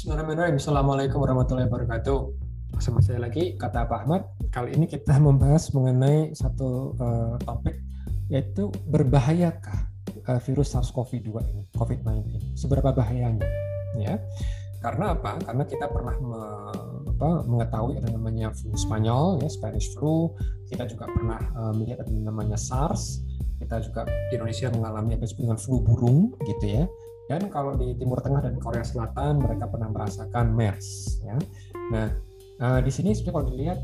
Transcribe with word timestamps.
Bismillahirrahmanirrahim. 0.00 0.56
Assalamualaikum 0.56 1.18
warahmatullahi 1.20 1.68
wabarakatuh. 1.68 2.18
Bersama 2.72 3.04
saya 3.04 3.20
lagi, 3.20 3.52
kata 3.60 3.84
Pak 3.84 4.08
Ahmad. 4.08 4.32
Kali 4.48 4.72
ini 4.72 4.88
kita 4.88 5.20
membahas 5.20 5.68
mengenai 5.76 6.32
satu 6.32 6.96
uh, 6.96 7.36
topik, 7.44 7.76
yaitu 8.32 8.72
berbahayakah 8.88 9.92
uh, 10.24 10.40
virus 10.40 10.72
SARS-CoV-2 10.72 11.28
ini, 11.52 11.68
COVID-19? 11.76 12.16
Seberapa 12.56 12.96
bahayanya? 12.96 13.44
Ya, 14.00 14.16
karena 14.80 15.12
apa? 15.12 15.36
Karena 15.36 15.68
kita 15.68 15.84
pernah 15.92 16.16
me, 16.16 16.42
apa, 17.04 17.44
mengetahui 17.44 18.00
ada 18.00 18.08
namanya 18.08 18.56
flu 18.56 18.72
Spanyol, 18.80 19.44
ya 19.44 19.52
Spanish 19.52 19.92
flu. 19.92 20.32
Kita 20.72 20.88
juga 20.88 21.12
pernah 21.12 21.44
uh, 21.60 21.76
melihat 21.76 22.08
ada 22.08 22.12
namanya 22.16 22.56
SARS. 22.56 23.20
Kita 23.60 23.76
juga 23.84 24.08
di 24.08 24.40
Indonesia 24.40 24.72
mengalami 24.72 25.20
apa 25.20 25.28
dengan 25.28 25.60
flu 25.60 25.84
burung, 25.84 26.32
gitu 26.48 26.64
ya. 26.72 26.88
Dan 27.30 27.46
kalau 27.46 27.78
di 27.78 27.94
Timur 27.94 28.18
Tengah 28.18 28.42
dan 28.42 28.58
Korea 28.58 28.82
Selatan 28.82 29.38
mereka 29.38 29.70
pernah 29.70 29.86
merasakan 29.86 30.50
MERS. 30.50 31.22
Ya. 31.22 31.38
Nah, 31.94 32.10
uh, 32.58 32.82
di 32.82 32.90
sini 32.90 33.14
sebenarnya 33.14 33.34
kalau 33.38 33.46
dilihat 33.54 33.78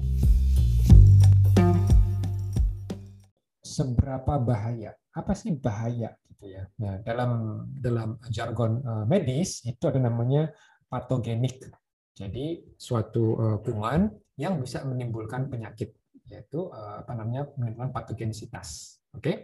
seberapa 3.62 4.34
bahaya, 4.42 4.98
apa 5.14 5.30
sih 5.38 5.54
bahaya 5.54 6.18
gitu 6.26 6.50
ya? 6.50 6.66
Nah, 6.82 6.98
dalam 7.06 7.30
dalam 7.78 8.18
jargon 8.34 8.82
uh, 8.82 9.06
medis 9.06 9.62
itu 9.62 9.86
ada 9.86 10.02
namanya 10.02 10.50
patogenik. 10.90 11.70
Jadi 12.18 12.74
suatu 12.74 13.38
uh, 13.38 13.56
kuman 13.62 14.10
yang 14.42 14.58
bisa 14.58 14.82
menimbulkan 14.82 15.46
penyakit 15.46 15.94
yaitu 16.26 16.66
apa 16.74 17.14
namanya 17.14 17.46
menimbulkan 17.54 17.94
patogenisitas. 17.94 18.98
Oke. 19.14 19.22
Okay? 19.22 19.36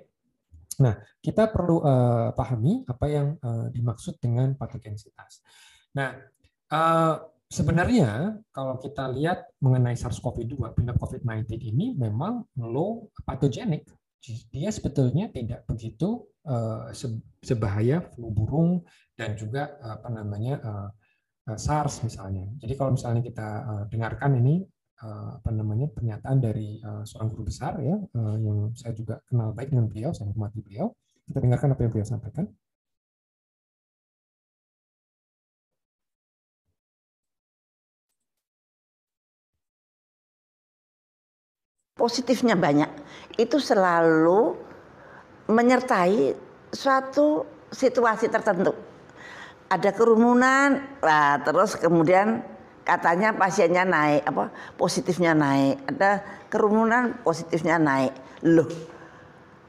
Nah, 0.83 0.95
kita 1.23 1.47
perlu 1.47 1.79
uh, 1.79 2.34
pahami 2.34 2.83
apa 2.91 3.06
yang 3.06 3.39
uh, 3.39 3.70
dimaksud 3.70 4.19
dengan 4.19 4.59
patogenisitas. 4.59 5.39
Nah, 5.95 6.19
uh, 6.75 7.23
sebenarnya 7.47 8.43
kalau 8.51 8.83
kita 8.83 9.06
lihat 9.15 9.47
mengenai 9.62 9.95
SARS-CoV-2, 9.95 10.75
penyebab 10.75 10.98
COVID-19 10.98 11.47
ini 11.62 11.95
memang 11.95 12.43
low 12.59 13.06
patogenik. 13.23 13.87
Dia 14.51 14.71
sebetulnya 14.71 15.31
tidak 15.31 15.67
begitu 15.71 16.27
uh, 16.47 16.91
sebahaya 17.43 18.03
flu 18.15 18.31
burung 18.31 18.83
dan 19.19 19.34
juga 19.39 19.78
apa 19.83 20.09
namanya 20.11 20.55
uh, 20.62 20.91
SARS 21.59 22.06
misalnya. 22.06 22.47
Jadi 22.62 22.75
kalau 22.78 22.95
misalnya 22.95 23.19
kita 23.19 23.49
dengarkan 23.91 24.39
ini 24.39 24.62
apa 25.03 25.50
namanya 25.50 25.86
pernyataan 25.91 26.39
dari 26.39 26.78
uh, 26.83 27.03
seorang 27.03 27.28
guru 27.34 27.45
besar 27.50 27.72
ya 27.83 27.97
uh, 27.98 28.36
yang 28.39 28.70
saya 28.78 28.92
juga 28.95 29.19
kenal 29.27 29.50
baik 29.56 29.69
dengan 29.75 29.86
beliau, 29.91 30.11
saya 30.14 30.31
hormati 30.31 30.62
beliau. 30.62 30.94
Kita 31.27 31.39
dengarkan 31.42 31.75
apa 31.75 31.81
yang 31.83 31.92
beliau 31.94 32.06
sampaikan. 32.06 32.47
Positifnya 41.98 42.59
banyak. 42.59 42.91
Itu 43.39 43.62
selalu 43.62 44.59
menyertai 45.47 46.34
suatu 46.72 47.47
situasi 47.70 48.27
tertentu 48.33 48.75
ada 49.72 49.91
kerumunan, 49.97 50.84
lah 51.00 51.41
terus 51.41 51.81
kemudian 51.81 52.44
katanya 52.83 53.34
pasiennya 53.34 53.86
naik, 53.86 54.22
apa 54.27 54.50
positifnya 54.77 55.33
naik, 55.33 55.83
ada 55.86 56.22
kerumunan 56.50 57.16
positifnya 57.22 57.78
naik, 57.78 58.12
loh 58.42 58.69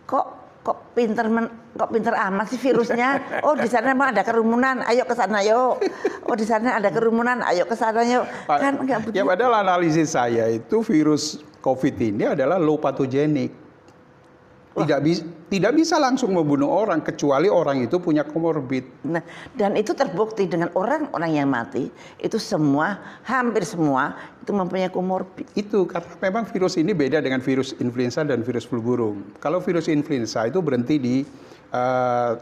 kok 0.04 0.44
kok 0.64 0.96
pinter 0.96 1.28
men, 1.28 1.52
kok 1.76 1.92
pinter 1.92 2.16
amat 2.16 2.48
sih 2.48 2.60
virusnya? 2.60 3.40
Oh 3.44 3.52
di 3.52 3.68
sana 3.68 3.92
emang 3.92 4.16
ada 4.16 4.24
kerumunan, 4.24 4.80
ayo 4.88 5.04
ke 5.04 5.12
sana 5.12 5.44
yuk. 5.44 5.84
Oh 6.24 6.36
di 6.40 6.48
sana 6.48 6.80
ada 6.80 6.88
kerumunan, 6.88 7.44
ayo 7.44 7.68
ke 7.68 7.76
sana 7.76 8.00
yuk. 8.08 8.24
Kan 8.48 8.80
enggak 8.80 9.04
begitu. 9.04 9.20
Ya 9.20 9.28
padahal 9.28 9.60
analisis 9.60 10.16
saya 10.16 10.48
itu 10.48 10.80
virus 10.80 11.44
COVID 11.60 11.96
ini 12.00 12.32
adalah 12.32 12.56
low 12.60 12.80
pathogenic 12.80 13.52
tidak 14.74 15.00
bisa 15.06 15.24
tidak 15.54 15.72
bisa 15.78 16.02
langsung 16.02 16.34
membunuh 16.34 16.66
orang 16.66 17.06
kecuali 17.06 17.46
orang 17.46 17.86
itu 17.86 18.02
punya 18.02 18.26
komorbid. 18.26 19.06
Nah, 19.06 19.22
dan 19.54 19.78
itu 19.78 19.94
terbukti 19.94 20.50
dengan 20.50 20.74
orang-orang 20.74 21.32
yang 21.38 21.46
mati 21.46 21.94
itu 22.18 22.42
semua 22.42 22.98
hampir 23.22 23.62
semua 23.62 24.18
itu 24.42 24.50
mempunyai 24.50 24.90
komorbid. 24.90 25.46
Itu 25.54 25.86
karena 25.86 26.10
memang 26.18 26.50
virus 26.50 26.74
ini 26.82 26.98
beda 26.98 27.22
dengan 27.22 27.38
virus 27.38 27.78
influenza 27.78 28.26
dan 28.26 28.42
virus 28.42 28.66
flu 28.66 28.82
burung. 28.82 29.22
Kalau 29.38 29.62
virus 29.62 29.86
influenza 29.86 30.42
itu 30.50 30.58
berhenti 30.58 30.98
di 30.98 31.16
uh, 31.70 32.34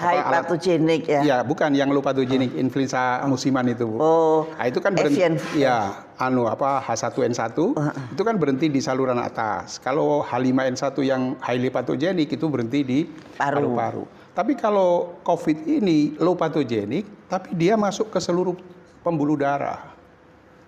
High 0.00 0.24
patogenik 0.24 1.04
ya. 1.04 1.20
Ya, 1.20 1.38
bukan 1.44 1.76
yang 1.76 1.92
low 1.92 2.00
patogenik, 2.00 2.56
oh. 2.56 2.62
influenza 2.62 3.20
musiman 3.28 3.68
itu. 3.68 3.84
Oh. 4.00 4.48
Nah, 4.56 4.64
itu 4.64 4.80
kan 4.80 4.96
berhenti 4.96 5.20
ya, 5.60 6.08
anu 6.16 6.48
apa 6.48 6.80
H1N1 6.80 7.52
uh. 7.58 7.92
itu 8.14 8.22
kan 8.24 8.40
berhenti 8.40 8.72
di 8.72 8.80
saluran 8.80 9.20
atas. 9.20 9.76
Kalau 9.78 10.24
H5N1 10.24 10.96
yang 11.04 11.36
highly 11.44 11.68
patogenik 11.68 12.32
itu 12.32 12.46
berhenti 12.48 12.80
di 12.80 12.98
paru-paru. 13.36 14.08
Tapi 14.32 14.56
kalau 14.56 15.20
COVID 15.28 15.68
ini 15.68 16.16
low 16.16 16.32
patogenik, 16.32 17.28
tapi 17.28 17.52
dia 17.52 17.76
masuk 17.76 18.08
ke 18.08 18.18
seluruh 18.18 18.56
pembuluh 19.04 19.36
darah. 19.36 19.92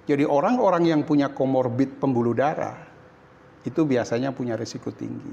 Jadi 0.05 0.29
orang-orang 0.29 0.85
yang 0.85 1.01
punya 1.01 1.33
komorbid 1.33 1.97
pembuluh 1.97 2.37
darah 2.37 2.77
itu 3.65 3.89
biasanya 3.89 4.37
punya 4.37 4.53
risiko 4.53 4.93
tinggi. 4.93 5.33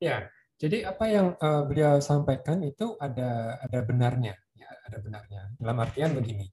Ya, 0.00 0.32
jadi 0.60 0.92
apa 0.92 1.04
yang 1.08 1.32
uh, 1.40 1.64
beliau 1.64 2.04
sampaikan 2.04 2.60
itu 2.60 2.92
ada 3.00 3.56
ada 3.64 3.80
benarnya, 3.80 4.36
ya, 4.52 4.68
ada 4.84 5.00
benarnya. 5.00 5.56
Dalam 5.56 5.76
artian 5.80 6.12
begini, 6.12 6.52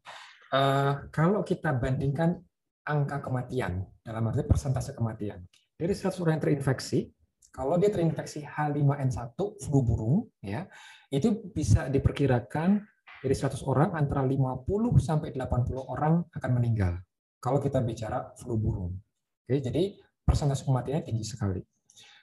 uh, 0.56 1.12
kalau 1.12 1.44
kita 1.44 1.76
bandingkan 1.76 2.40
angka 2.88 3.20
kematian 3.20 3.84
dalam 4.00 4.32
arti 4.32 4.48
persentase 4.48 4.96
kematian 4.96 5.44
dari 5.76 5.92
100 5.92 6.24
orang 6.24 6.40
yang 6.40 6.44
terinfeksi, 6.48 7.12
kalau 7.52 7.76
dia 7.76 7.92
terinfeksi 7.92 8.48
H5N1 8.48 9.36
flu 9.68 9.80
burung, 9.84 10.24
ya 10.40 10.72
itu 11.12 11.44
bisa 11.52 11.92
diperkirakan 11.92 12.80
dari 13.20 13.36
100 13.36 13.60
orang 13.68 13.92
antara 13.92 14.24
50 14.24 14.64
sampai 15.04 15.36
80 15.36 15.84
orang 15.84 16.24
akan 16.32 16.52
meninggal. 16.56 16.96
Kalau 17.44 17.60
kita 17.60 17.84
bicara 17.84 18.32
flu 18.40 18.56
burung, 18.56 18.96
oke, 19.44 19.56
jadi 19.60 20.00
persentase 20.24 20.64
kematiannya 20.64 21.04
tinggi 21.04 21.28
sekali. 21.28 21.60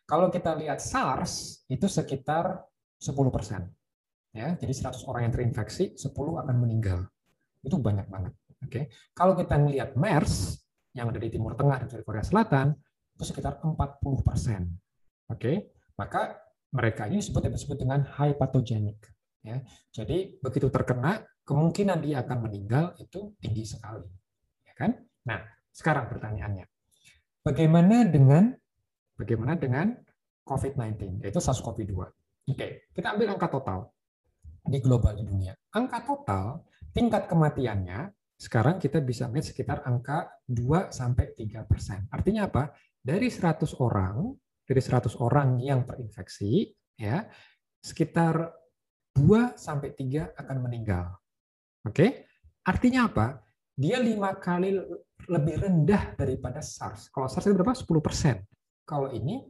Kalau 0.05 0.29
kita 0.29 0.53
lihat 0.57 0.85
SARS 0.85 1.65
itu 1.69 1.89
sekitar 1.89 2.61
10 3.01 3.13
persen. 3.33 3.69
Ya, 4.35 4.53
jadi 4.59 4.73
100 4.75 5.07
orang 5.07 5.31
yang 5.31 5.33
terinfeksi, 5.33 5.95
10 5.95 6.11
akan 6.43 6.57
meninggal. 6.59 7.07
Itu 7.63 7.79
banyak 7.79 8.11
banget. 8.11 8.35
Oke. 8.65 8.91
Kalau 9.15 9.39
kita 9.39 9.57
melihat 9.61 9.95
MERS 9.95 10.59
yang 10.97 11.13
ada 11.13 11.21
di 11.21 11.31
Timur 11.31 11.55
Tengah 11.55 11.85
dan 11.85 11.89
di 11.89 12.05
Korea 12.05 12.25
Selatan, 12.25 12.75
itu 13.15 13.25
sekitar 13.25 13.63
40 13.63 13.79
persen. 14.27 14.67
Oke. 15.31 15.77
Maka 15.95 16.35
mereka 16.75 17.07
ini 17.07 17.23
disebut 17.23 17.47
disebut 17.47 17.79
dengan 17.79 18.03
high 18.03 18.35
pathogenic. 18.35 18.99
Ya. 19.45 19.63
Jadi 19.95 20.41
begitu 20.43 20.67
terkena, 20.73 21.23
kemungkinan 21.47 22.03
dia 22.03 22.25
akan 22.27 22.51
meninggal 22.51 22.99
itu 22.99 23.37
tinggi 23.39 23.63
sekali. 23.63 24.09
Ya 24.67 24.75
kan? 24.75 24.99
Nah, 25.29 25.41
sekarang 25.71 26.11
pertanyaannya, 26.11 26.67
bagaimana 27.47 28.09
dengan 28.09 28.57
Bagaimana 29.15 29.55
dengan 29.55 29.95
COVID-19, 30.45 31.25
yaitu 31.25 31.41
SARS-CoV-2. 31.41 31.95
Oke, 32.51 32.91
kita 32.93 33.17
ambil 33.17 33.33
angka 33.33 33.49
total 33.49 33.89
di 34.65 34.79
global 34.81 35.17
di 35.17 35.25
dunia. 35.25 35.57
Angka 35.73 36.05
total 36.05 36.65
tingkat 36.93 37.29
kematiannya 37.29 38.13
sekarang 38.35 38.77
kita 38.83 39.01
bisa 39.01 39.31
melihat 39.31 39.55
sekitar 39.55 39.79
angka 39.89 40.29
2 40.51 40.93
sampai 40.93 41.33
3 41.33 41.65
persen. 41.65 42.05
Artinya 42.11 42.51
apa? 42.51 42.75
Dari 43.01 43.31
100 43.31 43.79
orang, 43.81 44.35
dari 44.67 44.81
100 44.83 45.17
orang 45.23 45.63
yang 45.63 45.87
terinfeksi, 45.89 46.69
ya 46.99 47.25
sekitar 47.81 48.53
2 49.17 49.55
sampai 49.55 49.95
3 49.95 50.35
akan 50.35 50.57
meninggal. 50.61 51.15
Oke? 51.87 52.27
Artinya 52.65 53.09
apa? 53.09 53.41
Dia 53.75 54.01
lima 54.01 54.35
kali 54.37 54.75
lebih 55.29 55.55
rendah 55.65 56.17
daripada 56.19 56.61
SARS. 56.61 57.09
Kalau 57.09 57.31
SARS 57.31 57.49
itu 57.49 57.57
berapa? 57.57 57.77
10 57.77 58.03
persen. 58.03 58.37
Kalau 58.85 59.09
ini 59.13 59.45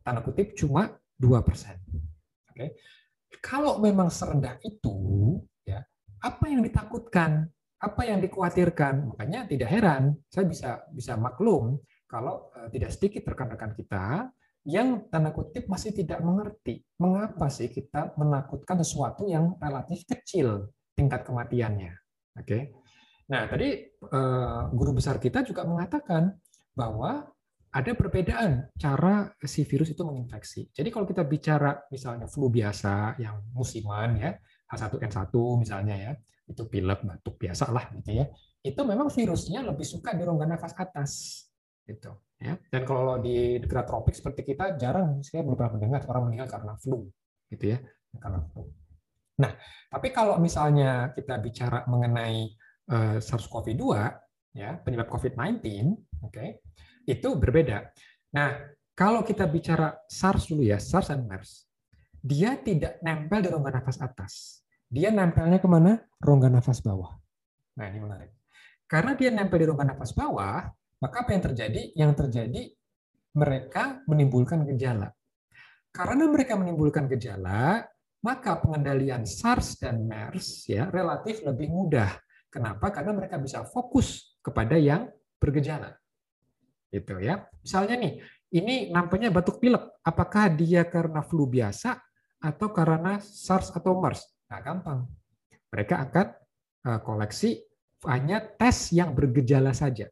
tanda 0.00 0.24
kutip 0.24 0.56
cuma 0.56 0.88
2%. 1.20 1.30
Oke. 2.50 2.66
Kalau 3.40 3.78
memang 3.78 4.10
serendah 4.10 4.58
itu, 4.64 4.96
ya, 5.62 5.80
apa 6.20 6.44
yang 6.50 6.64
ditakutkan? 6.64 7.46
Apa 7.80 8.04
yang 8.04 8.20
dikhawatirkan? 8.20 9.14
Makanya 9.14 9.48
tidak 9.48 9.68
heran, 9.72 10.12
saya 10.28 10.44
bisa 10.44 10.70
bisa 10.92 11.16
maklum 11.16 11.80
kalau 12.10 12.52
uh, 12.52 12.68
tidak 12.68 12.92
sedikit 12.92 13.32
rekan-rekan 13.32 13.72
kita 13.72 14.28
yang 14.68 15.08
tanda 15.08 15.32
kutip 15.32 15.64
masih 15.72 15.94
tidak 15.96 16.20
mengerti 16.20 16.84
mengapa 17.00 17.48
sih 17.48 17.72
kita 17.72 18.12
menakutkan 18.20 18.76
sesuatu 18.84 19.24
yang 19.24 19.56
relatif 19.56 20.04
kecil 20.04 20.68
tingkat 20.92 21.24
kematiannya. 21.24 21.96
Oke. 22.36 22.76
Nah, 23.30 23.46
tadi 23.46 23.88
uh, 24.10 24.68
guru 24.74 25.00
besar 25.00 25.16
kita 25.16 25.46
juga 25.46 25.64
mengatakan 25.64 26.34
bahwa 26.74 27.30
ada 27.70 27.94
perbedaan 27.94 28.66
cara 28.74 29.30
si 29.38 29.62
virus 29.62 29.94
itu 29.94 30.02
menginfeksi. 30.02 30.74
Jadi 30.74 30.90
kalau 30.90 31.06
kita 31.06 31.22
bicara 31.22 31.86
misalnya 31.86 32.26
flu 32.26 32.50
biasa 32.50 33.14
yang 33.22 33.46
musiman 33.54 34.18
ya, 34.18 34.34
H1N1 34.66 35.30
misalnya 35.54 35.94
ya, 35.94 36.12
itu 36.50 36.66
pilek, 36.66 37.06
batuk 37.06 37.38
biasa 37.38 37.70
lah 37.70 37.86
gitu 37.94 38.10
ya. 38.10 38.26
Itu 38.58 38.82
memang 38.82 39.06
virusnya 39.06 39.62
lebih 39.62 39.86
suka 39.86 40.18
di 40.18 40.26
rongga 40.26 40.50
nafas 40.50 40.74
atas 40.74 41.10
gitu 41.86 42.10
ya. 42.42 42.58
Dan 42.74 42.82
kalau 42.82 43.22
di 43.22 43.62
negara 43.62 43.86
tropik 43.86 44.18
seperti 44.18 44.42
kita 44.42 44.74
jarang 44.74 45.22
saya 45.22 45.46
belum 45.46 45.54
pernah 45.54 45.78
mendengar 45.78 46.02
orang 46.10 46.22
meninggal 46.26 46.50
karena 46.50 46.74
flu 46.74 47.06
gitu 47.54 47.64
ya, 47.70 47.78
karena 48.18 48.42
flu. 48.50 48.66
Nah, 49.40 49.54
tapi 49.88 50.10
kalau 50.10 50.42
misalnya 50.42 51.14
kita 51.14 51.38
bicara 51.38 51.86
mengenai 51.86 52.50
uh, 52.92 53.16
SARS-CoV-2 53.22 53.84
ya, 54.58 54.76
penyebab 54.82 55.06
COVID-19, 55.06 55.62
oke. 56.20 56.34
Okay, 56.34 56.60
itu 57.10 57.34
berbeda. 57.34 57.90
Nah, 58.34 58.70
kalau 58.94 59.26
kita 59.26 59.48
bicara 59.50 59.96
SARS 60.06 60.46
dulu 60.50 60.62
ya, 60.62 60.78
SARS 60.78 61.10
dan 61.10 61.26
MERS, 61.26 61.66
dia 62.20 62.54
tidak 62.60 63.00
nempel 63.00 63.40
di 63.40 63.48
rongga 63.48 63.80
nafas 63.80 63.98
atas. 63.98 64.62
Dia 64.90 65.08
nempelnya 65.10 65.58
ke 65.58 65.68
mana? 65.70 65.98
Rongga 66.20 66.52
nafas 66.52 66.82
bawah. 66.84 67.16
Nah, 67.78 67.84
ini 67.88 67.98
menarik. 68.02 68.30
Karena 68.84 69.14
dia 69.14 69.30
nempel 69.30 69.62
di 69.62 69.66
rongga 69.70 69.86
nafas 69.94 70.12
bawah, 70.12 70.66
maka 71.00 71.16
apa 71.22 71.30
yang 71.32 71.42
terjadi? 71.46 71.82
Yang 71.96 72.12
terjadi 72.26 72.62
mereka 73.34 74.02
menimbulkan 74.10 74.66
gejala. 74.66 75.14
Karena 75.90 76.26
mereka 76.26 76.54
menimbulkan 76.58 77.06
gejala, 77.10 77.86
maka 78.20 78.60
pengendalian 78.60 79.24
SARS 79.24 79.80
dan 79.80 80.04
MERS 80.04 80.68
ya 80.68 80.90
relatif 80.92 81.40
lebih 81.42 81.70
mudah. 81.72 82.10
Kenapa? 82.50 82.90
Karena 82.90 83.14
mereka 83.14 83.38
bisa 83.38 83.62
fokus 83.64 84.36
kepada 84.42 84.74
yang 84.74 85.06
bergejala. 85.38 85.99
Gitu 86.90 87.22
ya. 87.22 87.46
Misalnya 87.62 87.94
nih, 87.96 88.12
ini 88.50 88.90
nampaknya 88.90 89.30
batuk 89.30 89.62
pilek. 89.62 90.02
Apakah 90.02 90.50
dia 90.50 90.82
karena 90.84 91.22
flu 91.22 91.46
biasa 91.46 91.96
atau 92.42 92.68
karena 92.74 93.22
SARS 93.22 93.70
atau 93.70 93.94
MERS? 94.02 94.26
Nah, 94.50 94.60
gampang. 94.60 95.06
Mereka 95.70 95.94
akan 96.10 96.26
eh, 96.90 97.00
koleksi 97.06 97.50
hanya 98.10 98.42
tes 98.42 98.90
yang 98.90 99.14
bergejala 99.14 99.70
saja. 99.70 100.10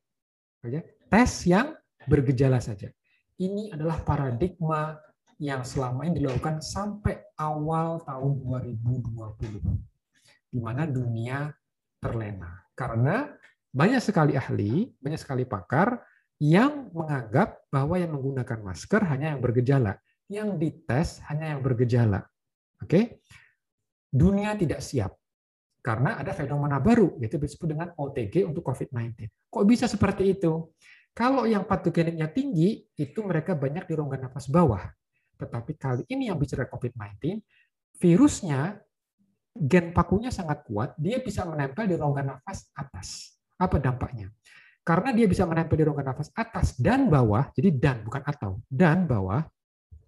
Tes 1.10 1.32
yang 1.50 1.74
bergejala 2.06 2.62
saja. 2.62 2.92
Ini 3.38 3.74
adalah 3.74 4.02
paradigma 4.02 4.98
yang 5.38 5.62
selama 5.62 6.06
ini 6.06 6.18
dilakukan 6.22 6.58
sampai 6.58 7.22
awal 7.38 8.02
tahun 8.02 8.42
2020. 8.74 10.50
Di 10.50 10.58
mana 10.58 10.86
dunia 10.86 11.50
terlena. 12.02 12.66
Karena 12.74 13.30
banyak 13.70 14.02
sekali 14.02 14.34
ahli, 14.34 14.90
banyak 14.98 15.20
sekali 15.20 15.46
pakar 15.46 16.02
yang 16.38 16.94
menganggap 16.94 17.66
bahwa 17.70 17.98
yang 17.98 18.14
menggunakan 18.14 18.58
masker 18.62 19.02
hanya 19.10 19.34
yang 19.34 19.42
bergejala, 19.42 19.98
yang 20.30 20.54
dites 20.54 21.18
hanya 21.26 21.54
yang 21.54 21.60
bergejala. 21.62 22.26
Oke? 22.78 23.22
Dunia 24.08 24.54
tidak 24.54 24.80
siap 24.80 25.18
karena 25.82 26.18
ada 26.18 26.34
fenomena 26.34 26.78
baru 26.82 27.18
yaitu 27.22 27.38
disebut 27.38 27.68
dengan 27.74 27.88
OTG 27.94 28.46
untuk 28.46 28.66
COVID-19. 28.66 29.28
Kok 29.50 29.66
bisa 29.66 29.90
seperti 29.90 30.38
itu? 30.38 30.70
Kalau 31.12 31.50
yang 31.50 31.66
patogeniknya 31.66 32.30
tinggi, 32.30 32.86
itu 32.94 33.18
mereka 33.26 33.58
banyak 33.58 33.90
di 33.90 33.94
rongga 33.98 34.22
nafas 34.22 34.46
bawah. 34.46 34.86
Tetapi 35.34 35.74
kali 35.74 36.02
ini 36.06 36.30
yang 36.30 36.38
bicara 36.38 36.70
COVID-19, 36.70 37.42
virusnya 37.98 38.78
gen 39.58 39.90
pakunya 39.90 40.30
sangat 40.30 40.62
kuat, 40.62 40.94
dia 40.94 41.18
bisa 41.18 41.42
menempel 41.42 41.90
di 41.90 41.98
rongga 41.98 42.22
nafas 42.22 42.70
atas. 42.70 43.34
Apa 43.58 43.82
dampaknya? 43.82 44.30
Karena 44.88 45.12
dia 45.12 45.28
bisa 45.28 45.44
menempel 45.44 45.76
di 45.76 45.84
rongga 45.84 46.00
nafas 46.00 46.32
atas 46.32 46.72
dan 46.80 47.12
bawah, 47.12 47.52
jadi 47.52 47.76
dan 47.76 48.00
bukan 48.08 48.24
atau, 48.24 48.56
dan 48.72 49.04
bawah, 49.04 49.44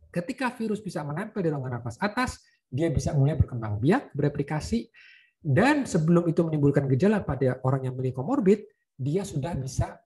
ketika 0.09 0.49
virus 0.57 0.81
bisa 0.81 1.05
menempel 1.05 1.45
di 1.45 1.53
rongga 1.53 1.77
nafas 1.77 2.01
atas, 2.01 2.41
dia 2.65 2.89
bisa 2.89 3.13
mulai 3.13 3.37
berkembang 3.37 3.77
biak, 3.77 4.17
bereplikasi, 4.17 4.89
dan 5.37 5.85
sebelum 5.85 6.33
itu 6.33 6.41
menimbulkan 6.41 6.89
gejala 6.89 7.21
pada 7.21 7.61
orang 7.61 7.85
yang 7.85 7.93
memiliki 7.93 8.17
komorbid, 8.17 8.65
dia 8.97 9.21
sudah 9.21 9.53
bisa 9.53 10.01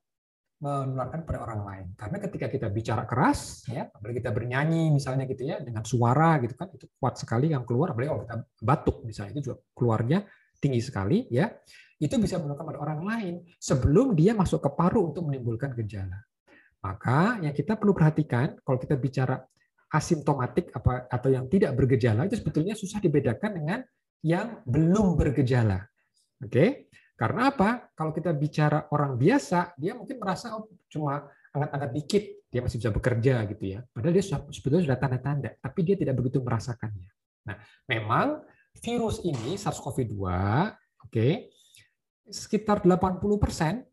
menularkan 0.58 1.22
pada 1.22 1.38
orang 1.46 1.60
lain. 1.62 1.86
Karena 1.94 2.18
ketika 2.18 2.46
kita 2.50 2.66
bicara 2.66 3.06
keras, 3.06 3.62
ya, 3.70 3.86
apalagi 3.86 4.26
kita 4.26 4.34
bernyanyi 4.34 4.90
misalnya 4.90 5.22
gitu 5.30 5.54
ya, 5.54 5.62
dengan 5.62 5.86
suara 5.86 6.42
gitu 6.42 6.58
kan, 6.58 6.74
itu 6.74 6.90
kuat 6.98 7.14
sekali 7.14 7.54
yang 7.54 7.62
keluar, 7.62 7.94
apalagi 7.94 8.10
kalau 8.10 8.22
kita 8.26 8.36
batuk 8.58 8.96
misalnya, 9.06 9.38
itu 9.38 9.54
juga 9.54 9.62
keluarnya 9.70 10.26
tinggi 10.58 10.82
sekali, 10.82 11.30
ya 11.30 11.46
itu 12.04 12.20
bisa 12.20 12.36
menularkan 12.36 12.68
pada 12.68 12.80
orang 12.84 13.00
lain 13.00 13.34
sebelum 13.56 14.12
dia 14.12 14.36
masuk 14.36 14.60
ke 14.60 14.70
paru 14.76 15.08
untuk 15.08 15.24
menimbulkan 15.24 15.72
gejala. 15.72 16.20
Maka 16.84 17.40
yang 17.40 17.56
kita 17.56 17.80
perlu 17.80 17.96
perhatikan 17.96 18.60
kalau 18.60 18.76
kita 18.76 19.00
bicara 19.00 19.40
asimptomatik 19.88 20.68
apa 20.76 21.08
atau 21.08 21.32
yang 21.32 21.48
tidak 21.48 21.72
bergejala 21.72 22.28
itu 22.28 22.36
sebetulnya 22.36 22.76
susah 22.76 23.00
dibedakan 23.00 23.50
dengan 23.56 23.80
yang 24.20 24.60
belum 24.68 25.16
bergejala. 25.16 25.80
Oke? 26.44 26.92
Karena 27.14 27.48
apa? 27.48 27.88
Kalau 27.96 28.12
kita 28.12 28.34
bicara 28.36 28.90
orang 28.92 29.16
biasa, 29.16 29.72
dia 29.80 29.96
mungkin 29.96 30.20
merasa 30.20 30.58
oh, 30.58 30.68
cuma 30.90 31.24
angkat-angkat 31.54 31.90
dikit, 31.94 32.24
dia 32.50 32.60
masih 32.60 32.82
bisa 32.82 32.90
bekerja 32.90 33.34
gitu 33.54 33.64
ya. 33.64 33.80
Padahal 33.94 34.14
dia 34.18 34.24
sebetulnya 34.26 34.82
sudah 34.82 34.98
tanda-tanda, 34.98 35.50
tapi 35.62 35.80
dia 35.86 35.94
tidak 35.94 36.18
begitu 36.18 36.42
merasakannya. 36.42 37.06
Nah, 37.46 37.56
memang 37.86 38.42
virus 38.82 39.22
ini 39.22 39.54
SARS-CoV-2, 39.54 40.18
oke, 40.18 40.26
okay, 41.06 41.53
sekitar 42.28 42.84
80% 42.84 43.84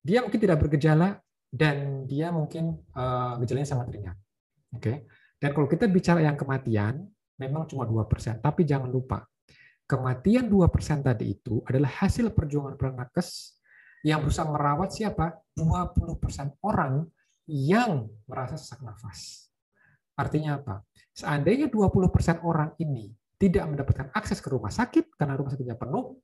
dia 0.00 0.24
mungkin 0.24 0.40
tidak 0.40 0.64
bergejala 0.64 1.20
dan 1.52 2.08
dia 2.08 2.32
mungkin 2.32 2.78
uh, 2.96 3.36
gejalanya 3.42 3.68
sangat 3.68 3.92
ringan. 3.92 4.16
Oke. 4.72 4.80
Okay? 4.80 4.96
Dan 5.40 5.56
kalau 5.56 5.68
kita 5.68 5.88
bicara 5.88 6.20
yang 6.20 6.36
kematian, 6.36 7.04
memang 7.40 7.64
cuma 7.64 7.88
2%, 7.88 8.44
tapi 8.44 8.68
jangan 8.68 8.92
lupa 8.92 9.24
kematian 9.90 10.46
2% 10.46 11.02
tadi 11.02 11.34
itu 11.34 11.58
adalah 11.66 11.90
hasil 11.90 12.30
perjuangan 12.30 12.78
nakes 12.78 13.58
yang 14.06 14.22
berusaha 14.22 14.46
merawat 14.46 14.94
siapa? 14.94 15.42
20% 15.58 16.62
orang 16.62 17.10
yang 17.50 18.06
merasa 18.30 18.54
sesak 18.54 18.86
nafas. 18.86 19.50
Artinya 20.14 20.62
apa? 20.62 20.86
Seandainya 21.10 21.66
20% 21.66 22.46
orang 22.46 22.70
ini 22.78 23.10
tidak 23.34 23.66
mendapatkan 23.66 24.14
akses 24.14 24.38
ke 24.38 24.46
rumah 24.54 24.70
sakit 24.70 25.18
karena 25.18 25.34
rumah 25.34 25.50
sakitnya 25.50 25.74
penuh, 25.74 26.22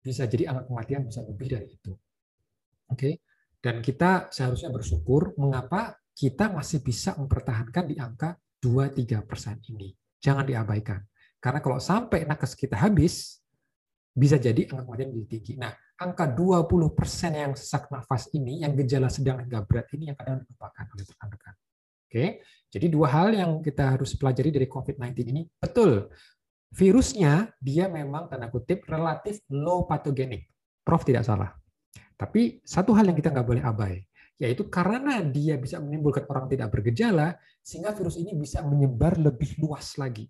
bisa 0.00 0.24
jadi 0.24 0.52
angka 0.52 0.72
kematian 0.72 1.04
bisa 1.04 1.20
lebih 1.24 1.48
dari 1.48 1.68
itu. 1.68 1.92
Oke. 2.90 2.96
Okay? 2.96 3.14
Dan 3.60 3.84
kita 3.84 4.32
seharusnya 4.32 4.72
bersyukur 4.72 5.36
mengapa 5.36 6.00
kita 6.16 6.48
masih 6.48 6.80
bisa 6.80 7.12
mempertahankan 7.20 7.84
di 7.84 7.96
angka 8.00 8.36
2-3% 8.60 9.72
ini. 9.72 9.92
Jangan 10.20 10.48
diabaikan. 10.48 11.00
Karena 11.40 11.60
kalau 11.60 11.80
sampai 11.80 12.24
nakes 12.24 12.56
kita 12.56 12.76
habis, 12.76 13.40
bisa 14.12 14.36
jadi 14.36 14.68
angka 14.68 14.84
kematian 14.84 15.12
lebih 15.12 15.28
tinggi. 15.28 15.52
Nah, 15.60 15.72
angka 16.00 16.28
20% 16.28 17.36
yang 17.36 17.52
sesak 17.56 17.88
nafas 17.92 18.32
ini, 18.32 18.64
yang 18.64 18.72
gejala 18.76 19.08
sedang 19.08 19.40
hingga 19.44 19.64
berat 19.64 19.88
ini 19.96 20.12
yang 20.12 20.16
kadang 20.16 20.40
dilupakan 20.44 20.84
oleh 20.96 21.04
rekan-rekan. 21.04 21.54
Oke, 22.10 22.24
jadi 22.66 22.86
dua 22.90 23.06
hal 23.06 23.28
yang 23.38 23.50
kita 23.62 23.94
harus 23.94 24.18
pelajari 24.18 24.50
dari 24.50 24.66
COVID-19 24.66 25.14
ini. 25.30 25.46
Betul, 25.46 26.10
virusnya 26.70 27.50
dia 27.58 27.90
memang 27.90 28.30
tanda 28.30 28.46
kutip 28.46 28.86
relatif 28.86 29.42
low 29.50 29.84
patogenik. 29.86 30.46
Prof 30.86 31.02
tidak 31.02 31.26
salah. 31.26 31.50
Tapi 32.14 32.60
satu 32.62 32.92
hal 32.94 33.10
yang 33.10 33.16
kita 33.16 33.32
nggak 33.32 33.48
boleh 33.48 33.62
abai, 33.64 33.96
yaitu 34.36 34.68
karena 34.68 35.24
dia 35.24 35.56
bisa 35.56 35.80
menimbulkan 35.80 36.28
orang 36.28 36.48
tidak 36.52 36.68
bergejala, 36.68 37.36
sehingga 37.64 37.96
virus 37.96 38.20
ini 38.20 38.36
bisa 38.36 38.60
menyebar 38.60 39.16
lebih 39.16 39.56
luas 39.60 39.96
lagi. 39.96 40.28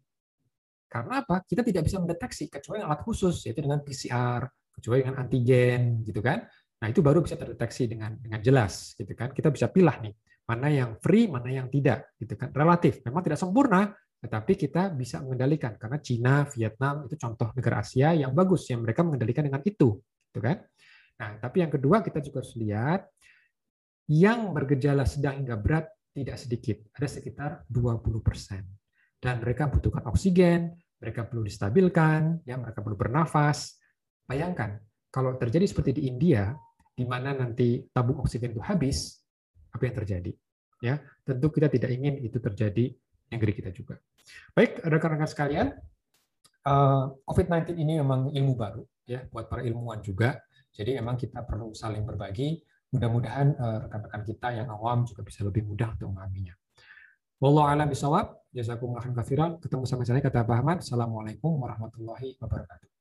Karena 0.91 1.23
apa? 1.23 1.43
Kita 1.47 1.63
tidak 1.63 1.87
bisa 1.87 2.03
mendeteksi 2.03 2.51
kecuali 2.51 2.83
alat 2.83 3.03
khusus, 3.03 3.47
yaitu 3.47 3.63
dengan 3.63 3.83
PCR, 3.83 4.47
kecuali 4.75 5.07
dengan 5.07 5.19
antigen, 5.23 6.03
gitu 6.03 6.19
kan? 6.19 6.43
Nah 6.83 6.87
itu 6.91 7.03
baru 7.03 7.23
bisa 7.23 7.39
terdeteksi 7.39 7.91
dengan 7.91 8.19
dengan 8.19 8.39
jelas, 8.43 8.95
gitu 8.99 9.15
kan? 9.15 9.31
Kita 9.31 9.51
bisa 9.51 9.71
pilih 9.71 9.95
nih 10.03 10.15
mana 10.51 10.67
yang 10.67 10.99
free, 10.99 11.31
mana 11.31 11.47
yang 11.47 11.71
tidak, 11.71 12.11
gitu 12.19 12.35
kan? 12.35 12.51
Relatif, 12.51 13.07
memang 13.07 13.23
tidak 13.23 13.39
sempurna, 13.39 13.95
tetapi 14.21 14.53
kita 14.53 14.93
bisa 14.93 15.25
mengendalikan 15.25 15.81
karena 15.81 15.97
Cina, 15.97 16.45
Vietnam 16.53 17.09
itu 17.09 17.17
contoh 17.17 17.49
negara 17.57 17.81
Asia 17.81 18.13
yang 18.13 18.37
bagus 18.37 18.69
yang 18.69 18.85
mereka 18.85 19.01
mengendalikan 19.01 19.49
dengan 19.49 19.65
itu, 19.65 19.97
gitu 20.29 20.41
kan? 20.45 20.61
Nah, 21.17 21.41
tapi 21.41 21.65
yang 21.65 21.73
kedua 21.73 22.05
kita 22.05 22.21
juga 22.21 22.45
harus 22.45 22.53
lihat 22.61 23.09
yang 24.13 24.53
bergejala 24.53 25.09
sedang 25.09 25.41
hingga 25.41 25.57
berat 25.57 25.89
tidak 26.13 26.37
sedikit, 26.37 26.77
ada 26.93 27.09
sekitar 27.09 27.51
20 27.73 28.21
persen. 28.21 28.61
Dan 29.17 29.41
mereka 29.41 29.69
membutuhkan 29.69 30.05
oksigen, 30.09 30.77
mereka 31.01 31.25
perlu 31.25 31.45
distabilkan, 31.45 32.45
ya 32.45 32.61
mereka 32.61 32.85
perlu 32.85 32.97
bernafas. 33.01 33.81
Bayangkan 34.29 34.81
kalau 35.09 35.37
terjadi 35.41 35.65
seperti 35.65 35.97
di 35.97 36.03
India, 36.13 36.53
di 36.93 37.09
mana 37.09 37.33
nanti 37.33 37.89
tabung 37.89 38.21
oksigen 38.21 38.53
itu 38.53 38.61
habis, 38.61 39.17
apa 39.73 39.89
yang 39.89 39.97
terjadi? 39.97 40.33
Ya, 40.81 41.01
tentu 41.25 41.53
kita 41.53 41.69
tidak 41.69 41.93
ingin 41.93 42.21
itu 42.25 42.41
terjadi 42.41 42.93
negeri 43.31 43.53
kita 43.55 43.71
juga. 43.71 43.97
Baik, 44.53 44.83
rekan-rekan 44.83 45.31
sekalian, 45.31 45.67
eh, 46.67 47.05
COVID-19 47.25 47.79
ini 47.79 48.03
memang 48.03 48.35
ilmu 48.35 48.55
baru 48.59 48.83
ya 49.07 49.25
buat 49.31 49.47
para 49.47 49.63
ilmuwan 49.63 50.03
juga. 50.03 50.43
Jadi 50.71 50.99
memang 50.99 51.19
kita 51.19 51.43
perlu 51.47 51.75
saling 51.75 52.03
berbagi. 52.07 52.63
Mudah-mudahan 52.91 53.49
eh, 53.55 53.79
rekan-rekan 53.87 54.23
kita 54.27 54.49
yang 54.55 54.69
awam 54.71 55.07
juga 55.07 55.23
bisa 55.23 55.47
lebih 55.47 55.63
mudah 55.67 55.95
untuk 55.95 56.11
memahaminya. 56.11 56.55
Wallahu 57.41 57.67
a'lam 57.71 57.89
bishawab. 57.89 58.37
Jazakumullah 58.51 59.07
khairan 59.07 59.63
Ketemu 59.63 59.87
sama 59.87 60.03
saya 60.03 60.21
kata 60.21 60.43
Pak 60.43 60.57
Ahmad. 60.59 60.79
Assalamualaikum 60.83 61.55
warahmatullahi 61.57 62.37
wabarakatuh. 62.43 63.00